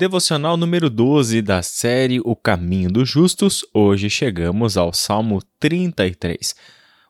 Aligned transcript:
Devocional 0.00 0.56
número 0.56 0.88
12 0.88 1.42
da 1.42 1.60
série 1.60 2.22
O 2.24 2.34
Caminho 2.34 2.90
dos 2.90 3.06
Justos. 3.06 3.62
Hoje 3.74 4.08
chegamos 4.08 4.78
ao 4.78 4.94
Salmo 4.94 5.42
33. 5.58 6.54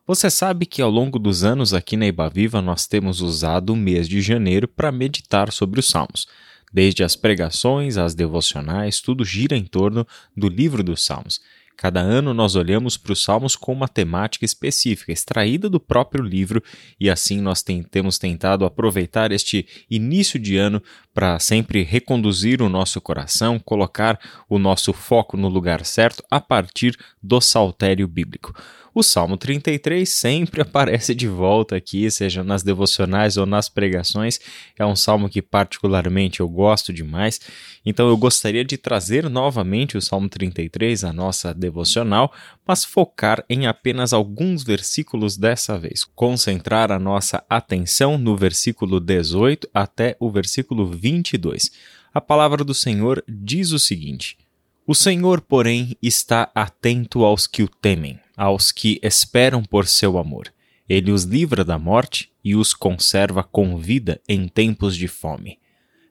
Você 0.05 0.29
sabe 0.29 0.67
que 0.67 0.82
ao 0.82 0.90
longo 0.90 1.16
dos 1.16 1.45
anos 1.45 1.72
aqui 1.72 1.96
na 1.96 2.08
Ibaviva 2.08 2.61
nós 2.61 2.88
temos 2.88 3.21
usado 3.21 3.74
o 3.74 3.76
mês 3.76 4.08
de 4.08 4.21
janeiro 4.21 4.66
para 4.66 4.90
meditar 4.90 5.53
sobre 5.53 5.79
os 5.79 5.88
Salmos. 5.88 6.26
Desde 6.72 7.04
as 7.04 7.14
pregações, 7.14 7.96
as 7.96 8.12
devocionais, 8.12 9.00
tudo 9.00 9.25
gira 9.25 9.57
em 9.57 9.64
torno 9.64 10.04
do 10.36 10.48
livro 10.48 10.82
dos 10.82 11.04
Salmos. 11.04 11.41
Cada 11.80 12.00
ano 12.00 12.34
nós 12.34 12.57
olhamos 12.57 12.98
para 12.98 13.14
os 13.14 13.22
Salmos 13.22 13.57
com 13.57 13.72
uma 13.72 13.88
temática 13.88 14.45
específica, 14.45 15.11
extraída 15.11 15.66
do 15.66 15.80
próprio 15.80 16.22
livro, 16.22 16.62
e 17.00 17.09
assim 17.09 17.41
nós 17.41 17.62
tem, 17.62 17.82
temos 17.82 18.18
tentado 18.18 18.66
aproveitar 18.66 19.32
este 19.32 19.66
início 19.91 20.38
de 20.38 20.59
ano 20.59 20.82
para 21.12 21.38
sempre 21.38 21.82
reconduzir 21.82 22.62
o 22.62 22.68
nosso 22.68 23.00
coração, 23.00 23.59
colocar 23.59 24.18
o 24.48 24.59
nosso 24.59 24.92
foco 24.92 25.37
no 25.37 25.48
lugar 25.48 25.84
certo 25.84 26.24
a 26.30 26.41
partir 26.41 26.96
do 27.23 27.41
saltério 27.41 28.06
bíblico. 28.06 28.55
O 28.92 29.02
Salmo 29.05 29.37
33 29.37 30.09
sempre 30.09 30.62
aparece 30.62 31.15
de 31.15 31.28
volta 31.28 31.77
aqui, 31.77 32.10
seja 32.10 32.42
nas 32.42 32.62
devocionais 32.62 33.37
ou 33.37 33.46
nas 33.46 33.68
pregações. 33.68 34.41
É 34.78 34.84
um 34.84 34.96
salmo 34.96 35.28
que, 35.28 35.41
particularmente, 35.41 36.41
eu 36.41 36.48
gosto 36.48 36.92
demais. 36.92 37.40
Então, 37.87 38.09
eu 38.09 38.16
gostaria 38.16 38.65
de 38.65 38.77
trazer 38.77 39.30
novamente 39.30 39.96
o 39.96 40.02
Salmo 40.02 40.29
33 40.29 41.04
à 41.04 41.12
nossa 41.12 41.54
devocional, 41.54 42.32
mas 42.66 42.84
focar 42.84 43.45
em 43.48 43.66
apenas 43.66 44.12
alguns 44.12 44.65
versículos 44.65 45.37
dessa 45.37 45.79
vez. 45.79 46.04
Concentrar 46.04 46.90
a 46.90 46.98
nossa 46.98 47.45
atenção 47.48 48.18
no 48.18 48.37
versículo 48.37 48.98
18 48.98 49.68
até 49.73 50.16
o 50.18 50.30
versículo 50.30 50.90
22. 51.10 51.73
A 52.14 52.20
palavra 52.20 52.62
do 52.62 52.73
Senhor 52.73 53.23
diz 53.28 53.73
o 53.73 53.78
seguinte. 53.78 54.38
O 54.87 54.95
Senhor, 54.95 55.41
porém, 55.41 55.96
está 56.02 56.51
atento 56.55 57.24
aos 57.24 57.46
que 57.46 57.62
o 57.62 57.68
temem, 57.68 58.18
aos 58.37 58.73
que 58.73 58.98
esperam 59.02 59.62
por 59.62 59.87
seu 59.87 60.18
amor. 60.18 60.52
Ele 60.88 61.12
os 61.12 61.24
livra 61.24 61.65
da 61.65 61.79
morte 61.79 62.32
e 62.43 62.57
os 62.57 62.74
conserva 62.74 63.45
com 63.45 63.76
vida 63.76 64.20
em 64.28 64.48
tempos 64.48 64.97
de 64.97 65.06
fome. 65.06 65.59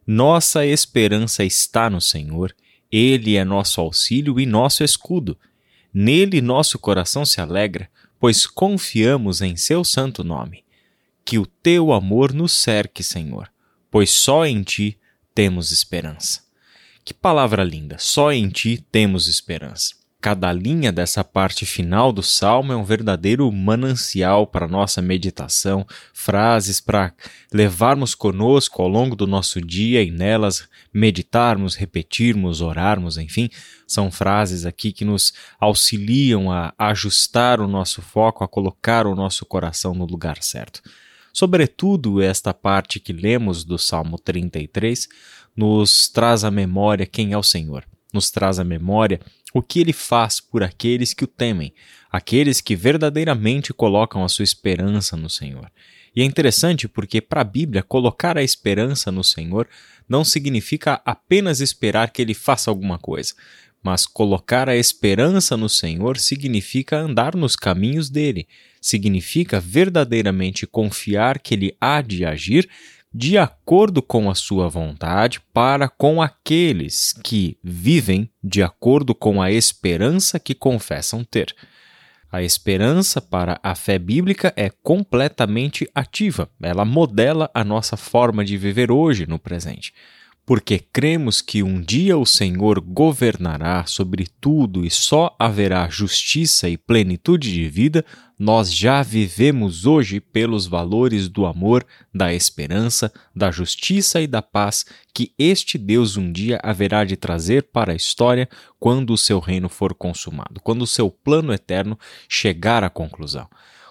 Nossa 0.08 0.66
esperança 0.66 1.44
está 1.44 1.90
no 1.90 2.00
Senhor, 2.00 2.56
Ele 2.92 3.36
é 3.36 3.44
nosso 3.44 3.82
auxílio 3.82 4.40
e 4.40 4.46
nosso 4.46 4.84
escudo. 4.84 5.38
Nele 5.94 6.42
nosso 6.42 6.80
coração 6.80 7.26
se 7.26 7.42
alegra, 7.42 7.90
pois 8.20 8.48
confiamos 8.48 9.42
em 9.42 9.56
seu 9.56 9.84
santo 9.84 10.24
nome. 10.24 10.64
Que 11.26 11.38
o 11.38 11.46
teu 11.46 11.92
amor 11.92 12.34
nos 12.34 12.54
cerque, 12.54 13.04
Senhor, 13.04 13.52
pois 13.92 14.12
só 14.12 14.46
em 14.46 14.64
ti 14.64 14.98
temos 15.34 15.72
esperança. 15.72 16.42
Que 17.04 17.14
palavra 17.14 17.64
linda! 17.64 17.98
Só 17.98 18.32
em 18.32 18.50
ti 18.50 18.86
temos 18.92 19.28
esperança. 19.28 20.00
Cada 20.22 20.52
linha 20.52 20.92
dessa 20.92 21.24
parte 21.24 21.66
final 21.66 22.12
do 22.12 22.22
salmo 22.22 22.74
é 22.74 22.76
um 22.76 22.84
verdadeiro 22.84 23.50
manancial 23.50 24.46
para 24.46 24.68
nossa 24.68 25.02
meditação, 25.02 25.88
frases 26.14 26.82
para 26.82 27.14
levarmos 27.54 28.14
conosco 28.14 28.82
ao 28.82 28.90
longo 28.90 29.16
do 29.16 29.26
nosso 29.26 29.62
dia 29.62 30.04
e 30.04 30.12
nelas 30.12 30.68
meditarmos, 30.94 31.76
repetirmos, 31.76 32.60
orarmos, 32.60 33.18
enfim, 33.18 33.50
são 33.88 34.12
frases 34.12 34.66
aqui 34.66 34.92
que 34.92 35.06
nos 35.06 35.34
auxiliam 35.58 36.52
a 36.52 36.74
ajustar 36.78 37.62
o 37.62 37.68
nosso 37.68 38.02
foco, 38.02 38.44
a 38.44 38.48
colocar 38.48 39.08
o 39.08 39.16
nosso 39.16 39.46
coração 39.46 39.94
no 39.94 40.06
lugar 40.06 40.44
certo. 40.44 40.82
Sobretudo, 41.40 42.22
esta 42.22 42.54
parte 42.54 43.00
que 43.00 43.14
lemos 43.14 43.64
do 43.64 43.78
Salmo 43.78 44.20
33 44.20 45.08
nos 45.56 46.10
traz 46.10 46.44
à 46.44 46.52
memória 46.52 47.06
quem 47.06 47.32
é 47.32 47.38
o 47.38 47.42
Senhor, 47.42 47.86
nos 48.14 48.30
traz 48.30 48.60
à 48.60 48.64
memória 48.66 49.22
o 49.54 49.62
que 49.62 49.80
ele 49.80 49.94
faz 49.94 50.42
por 50.42 50.64
aqueles 50.64 51.14
que 51.14 51.24
o 51.24 51.28
temem, 51.28 51.74
aqueles 52.12 52.60
que 52.60 52.76
verdadeiramente 52.76 53.72
colocam 53.74 54.22
a 54.26 54.28
sua 54.28 54.44
esperança 54.44 55.16
no 55.16 55.30
Senhor. 55.30 55.72
E 56.14 56.22
é 56.22 56.26
interessante 56.26 56.90
porque, 56.90 57.22
para 57.22 57.40
a 57.40 57.46
Bíblia, 57.46 57.84
colocar 57.84 58.38
a 58.38 58.44
esperança 58.44 59.10
no 59.10 59.24
Senhor 59.24 59.66
não 60.10 60.26
significa 60.26 61.02
apenas 61.06 61.62
esperar 61.62 62.12
que 62.12 62.22
ele 62.22 62.34
faça 62.34 62.70
alguma 62.70 63.00
coisa, 63.00 63.34
mas 63.84 64.06
colocar 64.06 64.68
a 64.68 64.76
esperança 64.76 65.56
no 65.56 65.70
Senhor 65.70 66.18
significa 66.18 66.98
andar 66.98 67.36
nos 67.36 67.56
caminhos 67.56 68.10
dele, 68.10 68.48
significa 68.82 69.60
verdadeiramente 69.60 70.68
confiar 70.68 71.40
que 71.40 71.54
ele 71.54 71.76
há 71.80 72.02
de 72.02 72.26
agir 72.26 72.70
de 73.12 73.38
acordo 73.38 74.02
com 74.02 74.30
a 74.30 74.36
sua 74.36 74.70
vontade 74.70 75.42
para 75.54 75.90
com 75.90 76.22
aqueles 76.22 77.14
que 77.24 77.58
vivem 77.64 78.30
de 78.44 78.62
acordo 78.62 79.16
com 79.16 79.42
a 79.42 79.52
esperança 79.52 80.40
que 80.40 80.54
confessam 80.54 81.24
ter. 81.24 81.56
A 82.32 82.44
esperança 82.44 83.20
para 83.20 83.60
a 83.64 83.74
fé 83.74 83.98
bíblica 83.98 84.54
é 84.56 84.70
completamente 84.70 85.90
ativa, 85.96 86.48
ela 86.62 86.86
modela 86.86 87.50
a 87.56 87.64
nossa 87.64 87.98
forma 87.98 88.46
de 88.46 88.56
viver 88.56 88.92
hoje 88.92 89.26
no 89.26 89.40
presente 89.40 89.92
porque 90.50 90.80
cremos 90.80 91.44
que 91.44 91.62
um 91.62 91.80
dia 91.80 92.18
o 92.18 92.26
Senhor 92.26 92.82
governará 92.82 93.86
sobre 93.86 94.26
tudo 94.42 94.84
e 94.84 94.90
só 94.90 95.36
haverá 95.38 95.88
justiça 95.90 96.68
e 96.68 96.76
plenitude 96.76 97.54
de 97.54 97.70
vida, 97.70 98.04
nós 98.40 98.74
já 98.74 99.04
vivemos 99.04 99.86
hoje 99.86 100.20
pelos 100.20 100.66
valores 100.66 101.30
do 101.30 101.46
amor, 101.46 101.86
da 102.12 102.34
esperança, 102.34 103.14
da 103.36 103.52
justiça 103.52 104.22
e 104.22 104.26
da 104.26 104.42
paz 104.42 104.88
que 105.14 105.32
este 105.38 105.78
Deus 105.78 106.18
um 106.18 106.32
dia 106.32 106.60
haverá 106.64 107.06
de 107.06 107.16
trazer 107.16 107.70
para 107.72 107.94
a 107.94 107.96
história 107.96 108.50
quando 108.80 109.14
o 109.14 109.20
seu 109.20 109.40
reino 109.40 109.70
for 109.70 109.94
consumado, 109.94 110.60
quando 110.64 110.82
o 110.82 110.88
seu 110.88 111.12
plano 111.12 111.54
eterno 111.54 111.96
chegar 112.28 112.84
à 112.84 112.90
conclusão. 112.90 113.48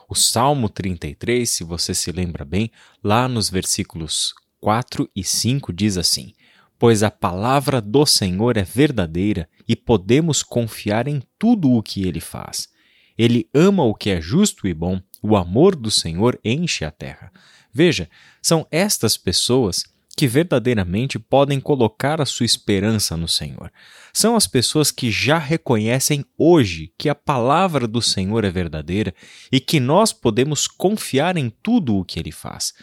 O 0.09 0.15
Salmo 0.17 0.69
33, 0.69 1.49
se 1.49 1.63
você 1.63 1.95
se 1.95 2.11
lembra 2.11 2.45
bem, 2.45 2.69
lá 3.01 3.29
nos 3.29 3.49
versículos 3.49 4.35
4 4.61 5.09
e 5.15 5.23
5 5.23 5.73
diz 5.73 5.97
assim: 5.97 6.33
pois 6.79 7.03
a 7.03 7.11
palavra 7.11 7.81
do 7.81 8.07
Senhor 8.07 8.57
é 8.57 8.63
verdadeira 8.63 9.49
e 9.69 9.75
podemos 9.75 10.43
confiar 10.43 11.09
em 11.09 11.23
tudo 11.39 11.73
o 11.73 11.83
que 11.83 12.07
ele 12.07 12.21
faz. 12.21 12.69
Ele 13.17 13.49
ama 13.53 13.83
o 13.83 13.95
que 13.95 14.11
é 14.11 14.21
justo 14.21 14.69
e 14.69 14.73
bom, 14.73 15.01
o 15.21 15.37
amor 15.37 15.75
do 15.75 15.91
Senhor 15.91 16.39
enche 16.45 16.85
a 16.85 16.91
terra. 16.91 17.33
Veja, 17.73 18.09
são 18.41 18.67
estas 18.71 19.17
pessoas 19.17 19.83
que 20.17 20.27
verdadeiramente 20.27 21.19
podem 21.19 21.61
colocar 21.61 22.21
a 22.21 22.27
sua 22.27 22.47
esperança 22.47 23.17
no 23.17 23.29
Senhor. 23.29 23.71
São 24.13 24.35
as 24.35 24.49
pessoas 24.49 24.91
que 24.91 25.13
já 25.13 25.39
reconhecem 25.39 26.25
hoje 26.37 26.93
que 26.99 27.09
a 27.09 27.15
palavra 27.15 27.87
do 27.87 28.03
Senhor 28.03 28.45
é 28.45 28.51
verdadeira 28.51 29.15
e 29.51 29.61
que 29.61 29.79
nós 29.79 30.13
podemos 30.13 30.67
confiar 30.67 31.37
em 31.37 31.51
tudo 31.63 31.97
o 31.97 32.05
que 32.05 32.19
ele 32.19 32.33
faz 32.33 32.75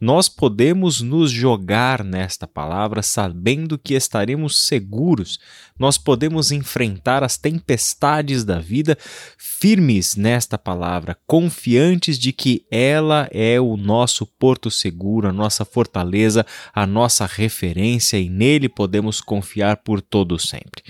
nós 0.00 0.28
podemos 0.28 1.02
nos 1.02 1.30
jogar 1.30 2.02
nesta 2.02 2.46
palavra 2.46 3.02
sabendo 3.02 3.78
que 3.78 3.92
estaremos 3.92 4.66
seguros, 4.66 5.38
nós 5.78 5.98
podemos 5.98 6.50
enfrentar 6.50 7.22
as 7.22 7.36
tempestades 7.36 8.44
da 8.44 8.58
vida 8.58 8.96
firmes 9.36 10.16
nesta 10.16 10.56
palavra, 10.56 11.18
confiantes 11.26 12.18
de 12.18 12.32
que 12.32 12.64
ela 12.70 13.28
é 13.30 13.60
o 13.60 13.76
nosso 13.76 14.24
porto 14.24 14.70
seguro, 14.70 15.28
a 15.28 15.32
nossa 15.32 15.64
fortaleza, 15.64 16.46
a 16.72 16.86
nossa 16.86 17.26
referência 17.26 18.18
e 18.18 18.30
nele 18.30 18.68
podemos 18.68 19.20
confiar 19.20 19.78
por 19.78 20.00
todo 20.00 20.38
sempre. 20.38 20.82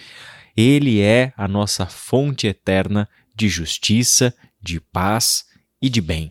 Ele 0.56 1.00
é 1.00 1.32
a 1.36 1.48
nossa 1.48 1.86
fonte 1.86 2.46
eterna 2.46 3.08
de 3.34 3.48
justiça, 3.48 4.32
de 4.62 4.78
paz 4.80 5.44
e 5.82 5.88
de 5.88 6.00
bem. 6.00 6.30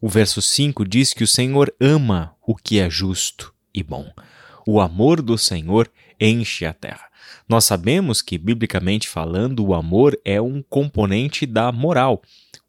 O 0.00 0.08
verso 0.08 0.40
5 0.40 0.84
diz 0.84 1.12
que 1.12 1.24
o 1.24 1.26
Senhor 1.26 1.74
ama 1.80 2.32
o 2.46 2.54
que 2.54 2.78
é 2.78 2.88
justo 2.88 3.52
e 3.74 3.82
bom. 3.82 4.08
O 4.64 4.80
amor 4.80 5.20
do 5.20 5.36
Senhor 5.36 5.90
enche 6.20 6.64
a 6.64 6.72
terra. 6.72 7.08
Nós 7.48 7.64
sabemos 7.64 8.22
que, 8.22 8.38
biblicamente 8.38 9.08
falando, 9.08 9.66
o 9.66 9.74
amor 9.74 10.16
é 10.24 10.40
um 10.40 10.62
componente 10.62 11.44
da 11.46 11.72
moral. 11.72 12.22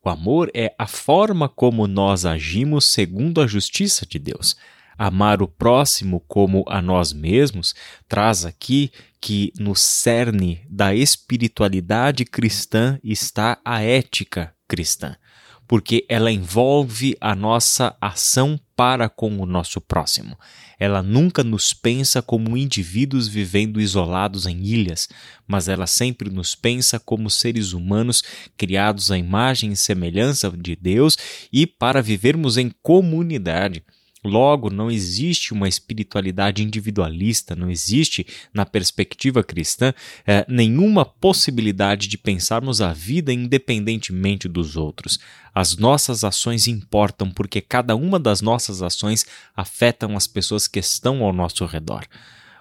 O 0.03 0.09
amor 0.09 0.49
é 0.55 0.73
a 0.75 0.87
forma 0.87 1.47
como 1.47 1.85
nós 1.85 2.25
agimos 2.25 2.85
segundo 2.85 3.41
a 3.41 3.47
justiça 3.47 4.07
de 4.07 4.17
Deus. 4.17 4.55
Amar 4.97 5.43
o 5.43 5.47
próximo 5.47 6.23
como 6.27 6.65
a 6.67 6.81
nós 6.81 7.13
mesmos 7.13 7.75
traz 8.07 8.43
aqui 8.43 8.91
que 9.21 9.53
no 9.59 9.75
cerne 9.75 10.61
da 10.67 10.95
espiritualidade 10.95 12.25
cristã 12.25 12.99
está 13.03 13.59
a 13.63 13.83
ética 13.83 14.51
cristã 14.67 15.15
porque 15.69 16.03
ela 16.09 16.31
envolve 16.31 17.15
a 17.21 17.35
nossa 17.35 17.95
ação 18.01 18.59
para 18.75 19.07
com 19.07 19.37
o 19.37 19.45
nosso 19.45 19.79
próximo. 19.79 20.35
Ela 20.79 21.03
nunca 21.03 21.43
nos 21.43 21.73
pensa 21.73 22.23
como 22.23 22.57
indivíduos 22.57 23.27
vivendo 23.27 23.79
isolados 23.79 24.47
em 24.47 24.63
ilhas, 24.63 25.07
mas 25.47 25.67
ela 25.67 25.85
sempre 25.85 26.31
nos 26.31 26.55
pensa 26.55 26.99
como 26.99 27.29
seres 27.29 27.71
humanos 27.71 28.23
criados 28.57 29.11
à 29.11 29.17
imagem 29.19 29.71
e 29.71 29.77
semelhança 29.77 30.49
de 30.49 30.75
Deus 30.75 31.15
e 31.53 31.67
para 31.67 32.01
vivermos 32.01 32.57
em 32.57 32.71
comunidade. 32.81 33.83
Logo, 34.23 34.69
não 34.69 34.91
existe 34.91 35.53
uma 35.53 35.69
espiritualidade 35.69 36.61
individualista, 36.61 37.55
não 37.55 37.69
existe, 37.71 38.27
na 38.53 38.65
perspectiva 38.65 39.41
cristã, 39.41 39.93
é, 40.27 40.45
nenhuma 40.49 41.05
possibilidade 41.05 42.07
de 42.07 42.17
pensarmos 42.17 42.81
a 42.81 42.91
vida 42.91 43.31
independentemente 43.31 44.49
dos 44.49 44.75
outros. 44.75 45.19
As 45.55 45.77
nossas 45.77 46.25
ações 46.25 46.67
importam 46.67 47.31
porque 47.31 47.61
cada 47.61 47.95
uma 47.95 48.19
das 48.19 48.41
nossas 48.41 48.81
ações 48.81 49.25
afetam 49.55 50.17
as 50.17 50.27
pessoas 50.27 50.67
que 50.67 50.79
estão 50.79 51.23
ao 51.23 51.31
nosso 51.31 51.65
redor. 51.65 52.05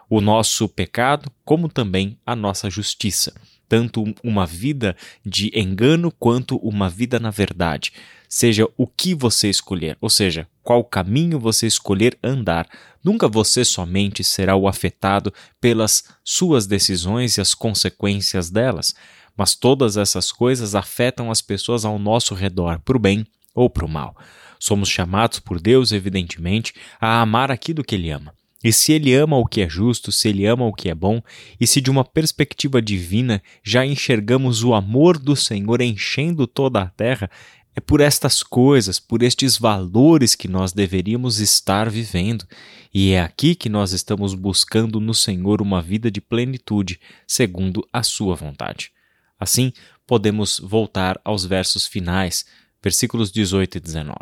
O 0.08 0.20
nosso 0.20 0.69
pecado, 0.69 1.31
como 1.44 1.69
também 1.69 2.16
a 2.25 2.37
nossa 2.37 2.70
justiça 2.70 3.34
tanto 3.69 4.14
uma 4.25 4.46
vida 4.46 4.96
de 5.25 5.52
engano 5.54 6.11
quanto 6.11 6.56
uma 6.56 6.88
vida 6.88 7.20
na 7.20 7.31
verdade. 7.31 7.93
Seja 8.28 8.69
o 8.76 8.86
que 8.86 9.14
você 9.14 9.48
escolher, 9.48 9.96
ou 10.00 10.10
seja, 10.10 10.46
qual 10.62 10.84
caminho 10.84 11.40
você 11.40 11.66
escolher 11.66 12.19
andar, 12.22 12.69
nunca 13.02 13.26
você 13.26 13.64
somente 13.64 14.22
será 14.22 14.54
o 14.54 14.69
afetado 14.69 15.32
pelas 15.58 16.04
suas 16.22 16.66
decisões 16.66 17.38
e 17.38 17.40
as 17.40 17.54
consequências 17.54 18.50
delas, 18.50 18.94
mas 19.34 19.54
todas 19.54 19.96
essas 19.96 20.30
coisas 20.30 20.75
afetam 20.75 21.30
as 21.30 21.40
pessoas 21.40 21.86
ao 21.86 21.98
nosso 21.98 22.34
redor, 22.34 22.80
para 22.80 22.96
o 22.96 23.00
bem 23.00 23.26
ou 23.54 23.70
para 23.70 23.86
o 23.86 23.88
mal. 23.88 24.14
Somos 24.60 24.90
chamados 24.90 25.38
por 25.38 25.58
Deus, 25.58 25.90
evidentemente, 25.92 26.75
a 27.00 27.22
amar 27.22 27.50
aquilo 27.50 27.82
que 27.82 27.94
Ele 27.94 28.10
ama. 28.10 28.34
E 28.62 28.72
se 28.72 28.92
ele 28.92 29.14
ama 29.14 29.36
o 29.36 29.46
que 29.46 29.60
é 29.60 29.69
justo, 29.69 30.10
se 30.10 30.28
ele 30.28 30.44
ama 30.44 30.66
o 30.66 30.72
que 30.72 30.90
é 30.90 30.94
bom, 30.94 31.22
e 31.60 31.66
se 31.66 31.80
de 31.80 31.90
uma 31.90 32.04
perspectiva 32.04 32.82
divina 32.82 33.40
já 33.62 33.86
enxergamos 33.86 34.64
o 34.64 34.75
amor 34.75 35.16
do 35.16 35.36
Senhor 35.36 35.80
enchendo 35.80 36.44
toda 36.44 36.82
a 36.82 36.88
terra, 36.88 37.30
é 37.78 37.80
por 37.80 38.00
estas 38.00 38.42
coisas, 38.42 38.98
por 38.98 39.22
estes 39.22 39.56
valores 39.56 40.34
que 40.34 40.48
nós 40.48 40.72
deveríamos 40.72 41.38
estar 41.38 41.88
vivendo, 41.88 42.44
e 42.92 43.12
é 43.12 43.20
aqui 43.20 43.54
que 43.54 43.69
nós 43.69 43.92
estamos 43.92 44.34
buscando 44.34 44.98
no 44.98 45.14
Senhor 45.14 45.62
uma 45.62 45.80
vida 45.80 46.10
de 46.10 46.20
plenitude, 46.20 46.98
segundo 47.25 47.86
a 47.92 48.02
Sua 48.02 48.34
vontade. 48.34 48.90
Assim, 49.38 49.72
podemos 50.04 50.58
voltar 50.58 51.20
aos 51.25 51.44
versos 51.44 51.86
finais, 51.86 52.44
versículos 52.82 53.30
18 53.30 53.78
e 53.78 53.80
19. 53.80 54.14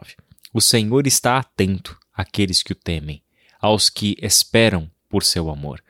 O 0.52 0.60
Senhor 0.60 1.06
está 1.06 1.38
atento 1.38 1.98
àqueles 2.14 2.62
que 2.62 2.72
o 2.72 2.76
temem 2.76 3.22
aos 3.58 3.88
que 3.88 4.16
esperam 4.20 4.90
por 5.08 5.24
seu 5.24 5.48
amor. 5.48 5.82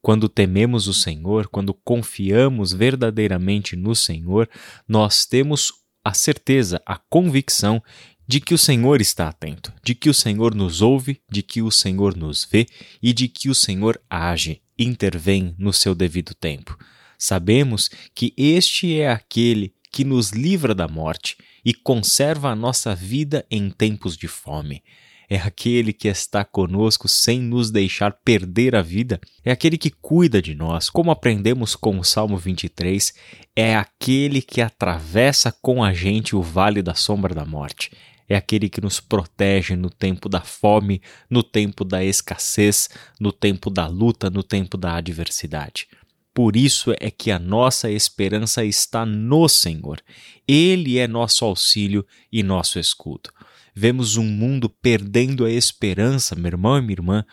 Quando 0.00 0.28
tememos 0.28 0.86
o 0.86 0.94
Senhor, 0.94 1.48
quando 1.48 1.74
confiamos 1.74 2.72
verdadeiramente 2.72 3.74
no 3.74 3.92
Senhor, 3.92 4.48
nós 4.86 5.26
temos 5.26 5.72
a 6.08 6.14
certeza, 6.14 6.80
a 6.86 6.96
convicção 6.96 7.82
de 8.26 8.40
que 8.40 8.54
o 8.54 8.58
Senhor 8.58 8.98
está 8.98 9.28
atento, 9.28 9.70
de 9.84 9.94
que 9.94 10.08
o 10.08 10.14
Senhor 10.14 10.54
nos 10.54 10.80
ouve, 10.80 11.20
de 11.30 11.42
que 11.42 11.60
o 11.60 11.70
Senhor 11.70 12.16
nos 12.16 12.48
vê 12.50 12.66
e 13.02 13.12
de 13.12 13.28
que 13.28 13.50
o 13.50 13.54
Senhor 13.54 14.00
age, 14.08 14.62
intervém 14.78 15.54
no 15.58 15.70
seu 15.70 15.94
devido 15.94 16.34
tempo. 16.34 16.78
Sabemos 17.18 17.90
que 18.14 18.32
este 18.38 18.98
é 18.98 19.10
aquele 19.10 19.74
que 19.92 20.02
nos 20.02 20.30
livra 20.30 20.74
da 20.74 20.88
morte 20.88 21.36
e 21.62 21.74
conserva 21.74 22.48
a 22.48 22.56
nossa 22.56 22.94
vida 22.94 23.44
em 23.50 23.68
tempos 23.68 24.16
de 24.16 24.28
fome 24.28 24.82
é 25.28 25.36
aquele 25.36 25.92
que 25.92 26.08
está 26.08 26.42
conosco 26.42 27.06
sem 27.06 27.38
nos 27.40 27.70
deixar 27.70 28.12
perder 28.24 28.74
a 28.74 28.80
vida, 28.80 29.20
é 29.44 29.50
aquele 29.50 29.76
que 29.76 29.90
cuida 29.90 30.40
de 30.40 30.54
nós. 30.54 30.88
Como 30.88 31.10
aprendemos 31.10 31.76
com 31.76 31.98
o 31.98 32.04
Salmo 32.04 32.38
23, 32.38 33.12
é 33.54 33.76
aquele 33.76 34.40
que 34.40 34.62
atravessa 34.62 35.52
com 35.60 35.84
a 35.84 35.92
gente 35.92 36.34
o 36.34 36.40
vale 36.40 36.80
da 36.80 36.94
sombra 36.94 37.34
da 37.34 37.44
morte. 37.44 37.92
É 38.26 38.36
aquele 38.36 38.70
que 38.70 38.80
nos 38.80 39.00
protege 39.00 39.76
no 39.76 39.90
tempo 39.90 40.28
da 40.28 40.40
fome, 40.40 41.02
no 41.28 41.42
tempo 41.42 41.84
da 41.84 42.02
escassez, 42.02 42.88
no 43.20 43.30
tempo 43.30 43.68
da 43.70 43.86
luta, 43.86 44.30
no 44.30 44.42
tempo 44.42 44.76
da 44.78 44.96
adversidade. 44.96 45.88
Por 46.32 46.56
isso 46.56 46.94
é 47.00 47.10
que 47.10 47.30
a 47.30 47.38
nossa 47.38 47.90
esperança 47.90 48.64
está 48.64 49.04
no 49.04 49.48
Senhor. 49.48 50.00
Ele 50.46 50.98
é 50.98 51.08
nosso 51.08 51.44
auxílio 51.44 52.06
e 52.30 52.42
nosso 52.42 52.78
escudo 52.78 53.30
vemos 53.78 54.16
um 54.16 54.24
mundo 54.24 54.68
perdendo 54.68 55.44
a 55.44 55.50
esperança, 55.50 56.34
meu 56.34 56.48
irmão 56.48 56.76
e 56.76 56.80
minha 56.80 56.94
irmã. 56.94 57.24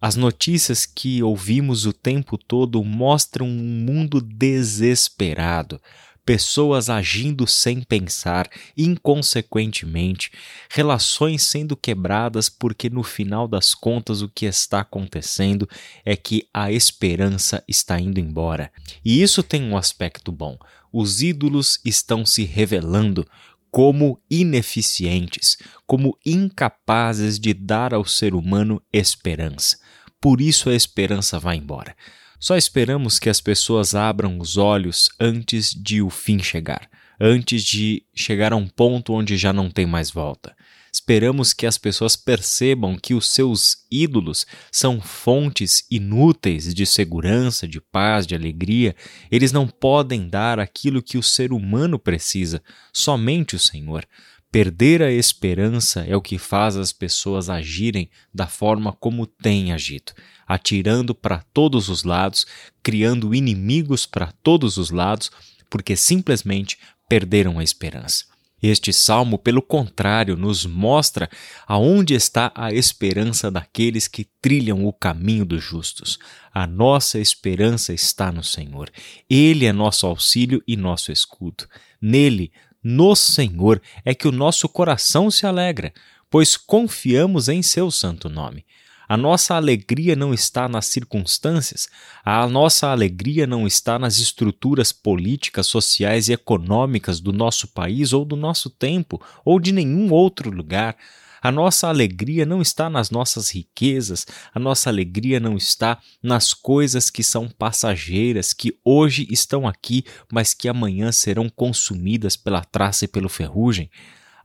As 0.00 0.16
notícias 0.16 0.86
que 0.86 1.22
ouvimos 1.22 1.84
o 1.84 1.92
tempo 1.92 2.38
todo 2.38 2.82
mostram 2.82 3.46
um 3.46 3.84
mundo 3.84 4.18
desesperado, 4.18 5.78
pessoas 6.24 6.88
agindo 6.88 7.46
sem 7.46 7.82
pensar, 7.82 8.48
inconsequentemente, 8.74 10.32
relações 10.70 11.42
sendo 11.42 11.76
quebradas 11.76 12.48
porque 12.48 12.88
no 12.88 13.02
final 13.02 13.46
das 13.46 13.74
contas 13.74 14.22
o 14.22 14.28
que 14.28 14.46
está 14.46 14.80
acontecendo 14.80 15.68
é 16.02 16.16
que 16.16 16.48
a 16.54 16.72
esperança 16.72 17.62
está 17.68 18.00
indo 18.00 18.18
embora. 18.18 18.72
E 19.04 19.20
isso 19.20 19.42
tem 19.42 19.62
um 19.62 19.76
aspecto 19.76 20.32
bom. 20.32 20.56
Os 20.90 21.20
ídolos 21.20 21.78
estão 21.84 22.24
se 22.24 22.44
revelando, 22.44 23.26
como 23.70 24.20
ineficientes, 24.30 25.56
como 25.86 26.18
incapazes 26.24 27.38
de 27.38 27.54
dar 27.54 27.94
ao 27.94 28.04
ser 28.04 28.34
humano 28.34 28.82
esperança. 28.92 29.78
Por 30.20 30.40
isso 30.40 30.68
a 30.68 30.74
esperança 30.74 31.38
vai 31.38 31.56
embora. 31.56 31.96
Só 32.38 32.56
esperamos 32.56 33.18
que 33.18 33.28
as 33.28 33.40
pessoas 33.40 33.94
abram 33.94 34.38
os 34.38 34.56
olhos 34.56 35.10
antes 35.20 35.72
de 35.72 36.02
o 36.02 36.10
fim 36.10 36.38
chegar, 36.42 36.88
antes 37.20 37.62
de 37.62 38.02
chegar 38.14 38.52
a 38.52 38.56
um 38.56 38.66
ponto 38.66 39.12
onde 39.12 39.36
já 39.36 39.52
não 39.52 39.70
tem 39.70 39.86
mais 39.86 40.10
volta. 40.10 40.56
Esperamos 40.92 41.52
que 41.52 41.66
as 41.66 41.78
pessoas 41.78 42.16
percebam 42.16 42.96
que 42.96 43.14
os 43.14 43.28
seus 43.28 43.84
ídolos 43.90 44.44
são 44.72 45.00
fontes 45.00 45.84
inúteis 45.90 46.74
de 46.74 46.84
segurança, 46.84 47.66
de 47.68 47.80
paz, 47.80 48.26
de 48.26 48.34
alegria. 48.34 48.94
Eles 49.30 49.52
não 49.52 49.68
podem 49.68 50.28
dar 50.28 50.58
aquilo 50.58 51.02
que 51.02 51.16
o 51.16 51.22
ser 51.22 51.52
humano 51.52 51.98
precisa, 51.98 52.62
somente 52.92 53.54
o 53.54 53.58
Senhor. 53.58 54.06
Perder 54.52 55.00
a 55.00 55.12
esperança 55.12 56.04
é 56.04 56.16
o 56.16 56.20
que 56.20 56.36
faz 56.36 56.76
as 56.76 56.92
pessoas 56.92 57.48
agirem 57.48 58.10
da 58.34 58.48
forma 58.48 58.92
como 58.92 59.24
têm 59.24 59.72
agido, 59.72 60.12
atirando 60.44 61.14
para 61.14 61.44
todos 61.54 61.88
os 61.88 62.02
lados, 62.02 62.44
criando 62.82 63.32
inimigos 63.32 64.06
para 64.06 64.32
todos 64.42 64.76
os 64.76 64.90
lados, 64.90 65.30
porque 65.70 65.94
simplesmente 65.94 66.78
perderam 67.08 67.60
a 67.60 67.62
esperança. 67.62 68.29
Este 68.62 68.92
salmo, 68.92 69.38
pelo 69.38 69.62
contrário, 69.62 70.36
nos 70.36 70.66
mostra 70.66 71.30
aonde 71.66 72.14
está 72.14 72.52
a 72.54 72.72
esperança 72.72 73.50
daqueles 73.50 74.06
que 74.06 74.28
trilham 74.42 74.84
o 74.84 74.92
caminho 74.92 75.46
dos 75.46 75.62
justos. 75.62 76.18
A 76.52 76.66
nossa 76.66 77.18
esperança 77.18 77.92
está 77.92 78.30
no 78.30 78.44
Senhor. 78.44 78.90
Ele 79.28 79.64
é 79.64 79.72
nosso 79.72 80.06
auxílio 80.06 80.62
e 80.66 80.76
nosso 80.76 81.10
escudo. 81.10 81.66
Nele, 82.00 82.52
no 82.82 83.16
Senhor, 83.16 83.80
é 84.04 84.14
que 84.14 84.28
o 84.28 84.32
nosso 84.32 84.68
coração 84.68 85.30
se 85.30 85.46
alegra, 85.46 85.92
pois 86.28 86.56
confiamos 86.56 87.48
em 87.48 87.62
seu 87.62 87.90
santo 87.90 88.28
nome. 88.28 88.64
A 89.10 89.16
nossa 89.16 89.56
alegria 89.56 90.14
não 90.14 90.32
está 90.32 90.68
nas 90.68 90.86
circunstâncias, 90.86 91.88
a 92.24 92.46
nossa 92.46 92.92
alegria 92.92 93.44
não 93.44 93.66
está 93.66 93.98
nas 93.98 94.18
estruturas 94.18 94.92
políticas, 94.92 95.66
sociais 95.66 96.28
e 96.28 96.32
econômicas 96.32 97.18
do 97.18 97.32
nosso 97.32 97.66
país 97.66 98.12
ou 98.12 98.24
do 98.24 98.36
nosso 98.36 98.70
tempo 98.70 99.20
ou 99.44 99.58
de 99.58 99.72
nenhum 99.72 100.12
outro 100.12 100.48
lugar. 100.48 100.96
A 101.42 101.50
nossa 101.50 101.88
alegria 101.88 102.46
não 102.46 102.62
está 102.62 102.88
nas 102.88 103.10
nossas 103.10 103.50
riquezas, 103.50 104.28
a 104.54 104.60
nossa 104.60 104.88
alegria 104.88 105.40
não 105.40 105.56
está 105.56 105.98
nas 106.22 106.54
coisas 106.54 107.10
que 107.10 107.24
são 107.24 107.48
passageiras, 107.48 108.52
que 108.52 108.78
hoje 108.84 109.26
estão 109.28 109.66
aqui, 109.66 110.04
mas 110.30 110.54
que 110.54 110.68
amanhã 110.68 111.10
serão 111.10 111.48
consumidas 111.48 112.36
pela 112.36 112.62
traça 112.62 113.06
e 113.06 113.08
pelo 113.08 113.28
ferrugem. 113.28 113.90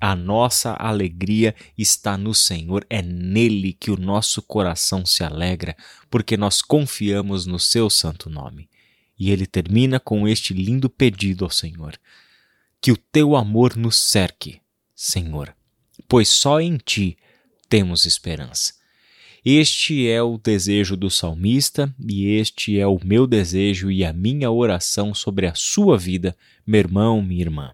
A 0.07 0.15
nossa 0.15 0.73
alegria 0.73 1.55
está 1.75 2.15
no 2.15 2.31
Senhor, 2.31 2.85
é 2.91 3.01
nele 3.01 3.73
que 3.73 3.89
o 3.89 3.97
nosso 3.97 4.39
coração 4.39 5.03
se 5.03 5.23
alegra, 5.23 5.75
porque 6.11 6.37
nós 6.37 6.61
confiamos 6.61 7.47
no 7.47 7.57
seu 7.57 7.89
santo 7.89 8.29
nome. 8.29 8.69
E 9.17 9.31
ele 9.31 9.47
termina 9.47 9.99
com 9.99 10.27
este 10.27 10.53
lindo 10.53 10.91
pedido 10.91 11.43
ao 11.43 11.49
Senhor: 11.49 11.99
Que 12.79 12.91
o 12.91 12.97
teu 12.97 13.35
amor 13.35 13.75
nos 13.75 13.97
cerque, 13.97 14.61
Senhor, 14.93 15.55
pois 16.07 16.29
só 16.29 16.61
em 16.61 16.77
ti 16.77 17.17
temos 17.67 18.05
esperança. 18.05 18.75
Este 19.43 20.07
é 20.07 20.21
o 20.21 20.37
desejo 20.37 20.95
do 20.95 21.09
salmista 21.09 21.91
e 21.99 22.27
este 22.27 22.79
é 22.79 22.85
o 22.85 22.99
meu 23.03 23.25
desejo 23.25 23.89
e 23.89 24.05
a 24.05 24.13
minha 24.13 24.51
oração 24.51 25.15
sobre 25.15 25.47
a 25.47 25.55
sua 25.55 25.97
vida, 25.97 26.37
meu 26.63 26.81
irmão, 26.81 27.23
minha 27.23 27.41
irmã. 27.41 27.73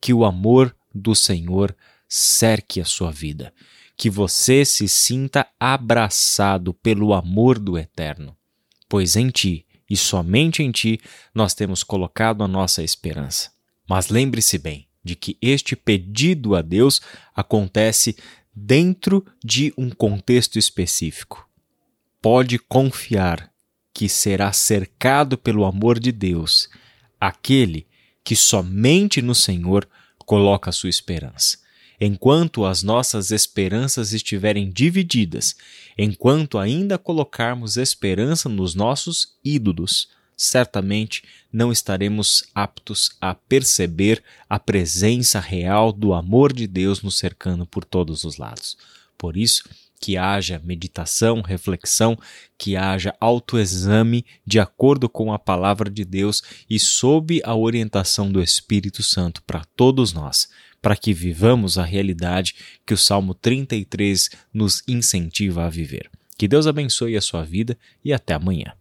Que 0.00 0.14
o 0.14 0.24
amor 0.24 0.72
do 0.94 1.14
Senhor 1.14 1.74
cerque 2.08 2.80
a 2.80 2.84
sua 2.84 3.10
vida, 3.10 3.52
que 3.96 4.10
você 4.10 4.64
se 4.64 4.88
sinta 4.88 5.46
abraçado 5.58 6.74
pelo 6.74 7.14
amor 7.14 7.58
do 7.58 7.78
Eterno, 7.78 8.36
pois 8.88 9.16
em 9.16 9.28
ti 9.30 9.66
e 9.88 9.96
somente 9.96 10.62
em 10.62 10.70
ti 10.70 11.00
nós 11.34 11.54
temos 11.54 11.82
colocado 11.82 12.42
a 12.42 12.48
nossa 12.48 12.82
esperança. 12.82 13.50
Mas 13.88 14.08
lembre-se 14.08 14.58
bem 14.58 14.88
de 15.04 15.16
que 15.16 15.36
este 15.40 15.74
pedido 15.74 16.54
a 16.54 16.62
Deus 16.62 17.00
acontece 17.34 18.16
dentro 18.54 19.24
de 19.44 19.72
um 19.76 19.90
contexto 19.90 20.58
específico. 20.58 21.48
Pode 22.20 22.58
confiar 22.58 23.50
que 23.92 24.08
será 24.08 24.52
cercado 24.52 25.36
pelo 25.36 25.64
amor 25.64 25.98
de 25.98 26.12
Deus, 26.12 26.68
aquele 27.20 27.86
que 28.24 28.36
somente 28.36 29.20
no 29.20 29.34
Senhor 29.34 29.88
coloca 30.22 30.72
sua 30.72 30.90
esperança. 30.90 31.58
Enquanto 32.00 32.64
as 32.64 32.82
nossas 32.82 33.30
esperanças 33.30 34.12
estiverem 34.12 34.70
divididas, 34.70 35.54
enquanto 35.96 36.58
ainda 36.58 36.98
colocarmos 36.98 37.76
esperança 37.76 38.48
nos 38.48 38.74
nossos 38.74 39.36
ídolos, 39.44 40.08
certamente 40.36 41.22
não 41.52 41.70
estaremos 41.70 42.44
aptos 42.54 43.16
a 43.20 43.34
perceber 43.34 44.22
a 44.48 44.58
presença 44.58 45.38
real 45.38 45.92
do 45.92 46.12
amor 46.12 46.52
de 46.52 46.66
Deus 46.66 47.02
nos 47.02 47.16
cercando 47.16 47.64
por 47.64 47.84
todos 47.84 48.24
os 48.24 48.36
lados. 48.36 48.76
Por 49.16 49.36
isso, 49.36 49.62
que 50.02 50.16
haja 50.16 50.60
meditação, 50.64 51.40
reflexão, 51.40 52.18
que 52.58 52.76
haja 52.76 53.14
autoexame 53.20 54.26
de 54.44 54.58
acordo 54.58 55.08
com 55.08 55.32
a 55.32 55.38
palavra 55.38 55.88
de 55.88 56.04
Deus 56.04 56.42
e 56.68 56.76
sob 56.80 57.40
a 57.44 57.54
orientação 57.54 58.30
do 58.30 58.42
Espírito 58.42 59.00
Santo 59.00 59.40
para 59.44 59.64
todos 59.76 60.12
nós 60.12 60.48
para 60.82 60.96
que 60.96 61.14
vivamos 61.14 61.78
a 61.78 61.84
realidade 61.84 62.56
que 62.84 62.92
o 62.92 62.98
Salmo 62.98 63.34
33 63.34 64.30
nos 64.52 64.82
incentiva 64.88 65.64
a 65.64 65.70
viver. 65.70 66.10
Que 66.36 66.48
Deus 66.48 66.66
abençoe 66.66 67.16
a 67.16 67.20
sua 67.20 67.44
vida 67.44 67.78
e 68.04 68.12
até 68.12 68.34
amanhã. 68.34 68.74